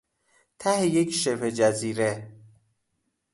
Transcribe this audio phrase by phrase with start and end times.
[0.59, 2.31] ته یک شبهجزیره